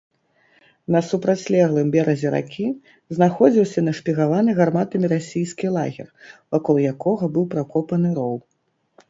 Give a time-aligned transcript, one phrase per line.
[0.93, 2.65] На супрацьлеглым беразе ракі
[3.17, 6.07] знаходзіўся нашпігаваны гарматамі расійскі лагер,
[6.57, 8.35] вакол якога быў пракопаны роў.